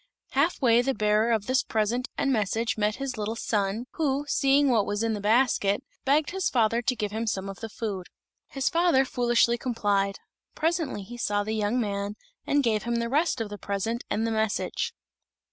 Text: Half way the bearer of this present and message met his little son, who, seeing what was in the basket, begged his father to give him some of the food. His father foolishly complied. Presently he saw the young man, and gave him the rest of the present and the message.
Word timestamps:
Half 0.31 0.63
way 0.63 0.81
the 0.81 0.95
bearer 0.95 1.31
of 1.31 1.45
this 1.45 1.61
present 1.61 2.07
and 2.17 2.33
message 2.33 2.75
met 2.75 2.95
his 2.95 3.19
little 3.19 3.35
son, 3.35 3.85
who, 3.91 4.25
seeing 4.27 4.67
what 4.71 4.87
was 4.87 5.03
in 5.03 5.13
the 5.13 5.21
basket, 5.21 5.83
begged 6.05 6.31
his 6.31 6.49
father 6.49 6.81
to 6.81 6.95
give 6.95 7.11
him 7.11 7.27
some 7.27 7.47
of 7.47 7.59
the 7.59 7.69
food. 7.69 8.07
His 8.47 8.67
father 8.67 9.05
foolishly 9.05 9.59
complied. 9.59 10.17
Presently 10.55 11.03
he 11.03 11.17
saw 11.19 11.43
the 11.43 11.53
young 11.53 11.79
man, 11.79 12.15
and 12.47 12.63
gave 12.63 12.81
him 12.81 12.95
the 12.95 13.09
rest 13.09 13.39
of 13.41 13.49
the 13.49 13.59
present 13.59 14.03
and 14.09 14.25
the 14.25 14.31
message. 14.31 14.91